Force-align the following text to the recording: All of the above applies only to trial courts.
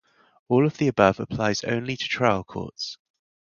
All 0.47 0.65
of 0.65 0.77
the 0.77 0.87
above 0.87 1.19
applies 1.19 1.63
only 1.63 1.95
to 1.95 2.07
trial 2.07 2.43
courts. 2.43 2.97